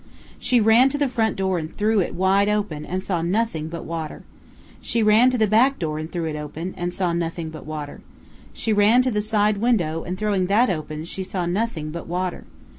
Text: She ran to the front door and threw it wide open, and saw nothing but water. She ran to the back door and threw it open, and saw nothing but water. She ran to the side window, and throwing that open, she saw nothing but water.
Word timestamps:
She 0.39 0.59
ran 0.59 0.89
to 0.89 0.97
the 0.97 1.07
front 1.07 1.35
door 1.35 1.59
and 1.59 1.77
threw 1.77 1.99
it 1.99 2.15
wide 2.15 2.49
open, 2.49 2.87
and 2.87 3.03
saw 3.03 3.21
nothing 3.21 3.67
but 3.69 3.85
water. 3.85 4.23
She 4.81 5.03
ran 5.03 5.29
to 5.29 5.37
the 5.37 5.45
back 5.45 5.77
door 5.77 5.99
and 5.99 6.11
threw 6.11 6.25
it 6.25 6.35
open, 6.35 6.73
and 6.75 6.91
saw 6.91 7.13
nothing 7.13 7.51
but 7.51 7.67
water. 7.67 8.01
She 8.51 8.73
ran 8.73 9.03
to 9.03 9.11
the 9.11 9.21
side 9.21 9.57
window, 9.57 10.01
and 10.01 10.17
throwing 10.17 10.47
that 10.47 10.71
open, 10.71 11.05
she 11.05 11.21
saw 11.21 11.45
nothing 11.45 11.91
but 11.91 12.07
water. 12.07 12.45